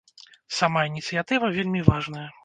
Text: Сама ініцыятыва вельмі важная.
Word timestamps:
Сама 0.59 0.81
ініцыятыва 0.91 1.49
вельмі 1.57 1.83
важная. 1.91 2.25